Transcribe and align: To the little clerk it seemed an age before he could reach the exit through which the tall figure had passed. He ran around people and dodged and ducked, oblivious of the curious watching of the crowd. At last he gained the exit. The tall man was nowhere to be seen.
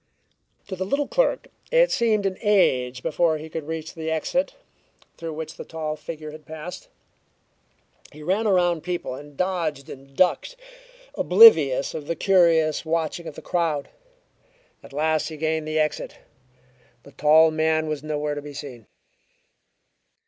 To 0.65 0.75
the 0.75 0.83
little 0.83 1.07
clerk 1.07 1.49
it 1.71 1.91
seemed 1.91 2.25
an 2.25 2.39
age 2.41 3.03
before 3.03 3.37
he 3.37 3.49
could 3.49 3.67
reach 3.67 3.93
the 3.93 4.09
exit 4.09 4.55
through 5.15 5.33
which 5.33 5.57
the 5.57 5.63
tall 5.63 5.95
figure 5.95 6.31
had 6.31 6.43
passed. 6.43 6.89
He 8.11 8.23
ran 8.23 8.47
around 8.47 8.81
people 8.81 9.13
and 9.13 9.37
dodged 9.37 9.91
and 9.91 10.15
ducked, 10.15 10.55
oblivious 11.13 11.93
of 11.93 12.07
the 12.07 12.15
curious 12.15 12.83
watching 12.83 13.27
of 13.27 13.35
the 13.35 13.43
crowd. 13.43 13.89
At 14.81 14.91
last 14.91 15.27
he 15.29 15.37
gained 15.37 15.67
the 15.67 15.77
exit. 15.77 16.17
The 17.03 17.11
tall 17.11 17.51
man 17.51 17.85
was 17.87 18.01
nowhere 18.01 18.33
to 18.33 18.41
be 18.41 18.53
seen. 18.55 18.87